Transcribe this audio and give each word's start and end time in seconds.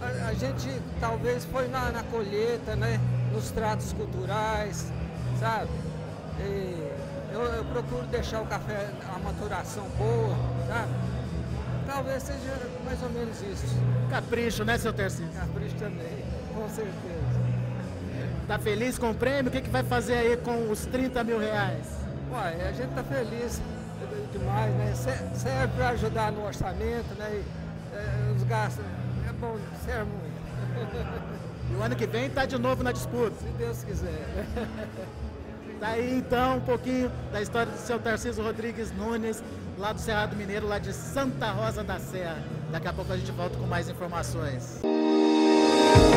A, 0.00 0.28
a 0.28 0.34
gente 0.34 0.68
talvez 1.00 1.44
foi 1.44 1.66
na, 1.66 1.90
na, 1.90 2.04
colheita, 2.04 2.76
né? 2.76 3.00
Nos 3.32 3.50
tratos 3.50 3.92
culturais, 3.92 4.92
sabe? 5.40 5.70
E 6.38 6.92
eu, 7.32 7.40
eu 7.40 7.64
procuro 7.64 8.06
deixar 8.06 8.40
o 8.40 8.46
café, 8.46 8.90
a 9.12 9.18
maturação 9.18 9.88
boa, 9.98 10.36
sabe? 10.68 10.92
Talvez 11.86 12.22
seja 12.22 12.58
mais 12.84 13.02
ou 13.02 13.10
menos 13.10 13.40
isso. 13.42 13.66
Capricho, 14.10 14.64
né, 14.64 14.78
seu 14.78 14.92
Tercinho? 14.92 15.30
Capricho 15.32 15.74
também, 15.76 16.24
com 16.54 16.68
certeza. 16.68 17.44
Tá 18.46 18.58
feliz 18.58 18.98
com 18.98 19.10
o 19.10 19.14
prêmio? 19.14 19.48
O 19.48 19.52
que, 19.52 19.60
que 19.60 19.70
vai 19.70 19.82
fazer 19.82 20.14
aí 20.14 20.36
com 20.36 20.70
os 20.70 20.84
30 20.86 21.24
mil 21.24 21.38
reais? 21.38 21.86
Uai, 22.30 22.60
a 22.68 22.72
gente 22.72 22.92
tá 22.94 23.02
feliz 23.02 23.60
demais, 24.32 24.74
né? 24.74 24.92
Serve 25.34 25.68
para 25.76 25.88
ajudar 25.90 26.32
no 26.32 26.44
orçamento, 26.44 27.14
né? 27.18 27.30
E, 27.32 27.96
é, 27.96 28.32
os 28.36 28.42
gastos. 28.44 28.84
É 29.28 29.32
bom, 29.32 29.56
serve 29.84 30.10
muito. 30.10 30.34
E 31.70 31.74
o 31.74 31.82
ano 31.82 31.96
que 31.96 32.06
vem 32.06 32.28
tá 32.28 32.44
de 32.44 32.58
novo 32.58 32.82
na 32.82 32.92
disputa. 32.92 33.34
Se 33.40 33.48
Deus 33.56 33.82
quiser. 33.84 34.46
Tá 35.84 35.90
aí 35.90 36.16
então 36.16 36.56
um 36.56 36.60
pouquinho 36.60 37.12
da 37.30 37.42
história 37.42 37.70
do 37.70 37.76
seu 37.76 37.98
Tarcísio 37.98 38.42
Rodrigues 38.42 38.90
Nunes, 38.90 39.44
lá 39.76 39.92
do 39.92 40.00
Cerrado 40.00 40.34
Mineiro, 40.34 40.66
lá 40.66 40.78
de 40.78 40.94
Santa 40.94 41.50
Rosa 41.50 41.84
da 41.84 41.98
Serra. 41.98 42.42
Daqui 42.72 42.88
a 42.88 42.92
pouco 42.94 43.12
a 43.12 43.16
gente 43.18 43.30
volta 43.32 43.58
com 43.58 43.66
mais 43.66 43.86
informações. 43.90 44.80
Música 44.82 46.13